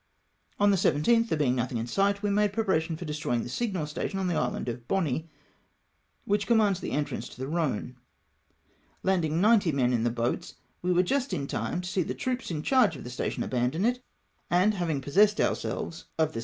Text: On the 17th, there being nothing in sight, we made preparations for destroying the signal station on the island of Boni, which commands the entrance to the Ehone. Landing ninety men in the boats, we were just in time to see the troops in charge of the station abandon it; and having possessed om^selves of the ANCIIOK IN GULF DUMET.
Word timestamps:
On 0.59 0.71
the 0.71 0.77
17th, 0.77 1.27
there 1.29 1.37
being 1.37 1.55
nothing 1.55 1.77
in 1.77 1.85
sight, 1.85 2.23
we 2.23 2.31
made 2.31 2.53
preparations 2.53 2.97
for 2.97 3.05
destroying 3.05 3.43
the 3.43 3.49
signal 3.49 3.85
station 3.85 4.17
on 4.17 4.25
the 4.25 4.33
island 4.33 4.67
of 4.67 4.87
Boni, 4.87 5.29
which 6.25 6.47
commands 6.47 6.79
the 6.79 6.89
entrance 6.89 7.29
to 7.29 7.37
the 7.39 7.45
Ehone. 7.45 7.93
Landing 9.03 9.39
ninety 9.39 9.71
men 9.71 9.93
in 9.93 10.03
the 10.03 10.09
boats, 10.09 10.55
we 10.81 10.91
were 10.91 11.03
just 11.03 11.33
in 11.33 11.45
time 11.45 11.81
to 11.81 11.87
see 11.87 12.01
the 12.01 12.15
troops 12.15 12.49
in 12.49 12.63
charge 12.63 12.95
of 12.95 13.03
the 13.03 13.11
station 13.11 13.43
abandon 13.43 13.85
it; 13.85 14.03
and 14.49 14.73
having 14.73 15.01
possessed 15.01 15.37
om^selves 15.37 15.37
of 15.37 15.69
the 15.69 15.69
ANCIIOK 15.69 15.85
IN 15.85 16.17
GULF 16.25 16.33
DUMET. 16.33 16.37